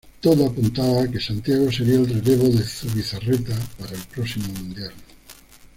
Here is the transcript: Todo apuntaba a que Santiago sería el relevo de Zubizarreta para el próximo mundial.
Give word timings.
Todo 0.19 0.47
apuntaba 0.47 1.03
a 1.03 1.07
que 1.11 1.19
Santiago 1.19 1.71
sería 1.71 1.97
el 1.99 2.07
relevo 2.09 2.47
de 2.49 2.63
Zubizarreta 2.63 3.55
para 3.77 3.91
el 3.93 4.01
próximo 4.07 4.51
mundial. 4.55 4.93